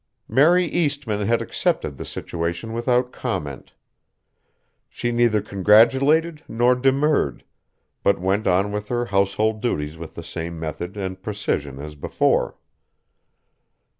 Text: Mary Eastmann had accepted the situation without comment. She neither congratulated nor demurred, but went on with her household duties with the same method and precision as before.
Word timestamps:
Mary 0.27 0.67
Eastmann 0.67 1.27
had 1.27 1.43
accepted 1.43 1.95
the 1.97 2.05
situation 2.05 2.73
without 2.73 3.11
comment. 3.11 3.73
She 4.89 5.11
neither 5.11 5.43
congratulated 5.43 6.41
nor 6.47 6.73
demurred, 6.73 7.43
but 8.01 8.19
went 8.19 8.47
on 8.47 8.71
with 8.71 8.87
her 8.89 9.05
household 9.05 9.61
duties 9.61 9.99
with 9.99 10.15
the 10.15 10.23
same 10.23 10.59
method 10.59 10.97
and 10.97 11.21
precision 11.21 11.77
as 11.77 11.93
before. 11.93 12.57